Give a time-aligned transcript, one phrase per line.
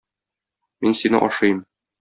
[0.85, 1.65] Мин сине ашыйм.